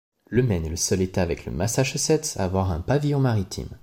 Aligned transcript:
Le 0.29 0.41
Maine 0.41 0.65
est 0.65 0.69
le 0.69 0.77
seul 0.77 1.01
État 1.01 1.21
avec 1.21 1.45
le 1.45 1.51
Massachusetts 1.51 2.33
à 2.37 2.45
avoir 2.45 2.71
un 2.71 2.81
pavillon 2.81 3.19
maritime. 3.19 3.69